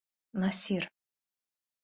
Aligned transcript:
Насир! 0.41 0.83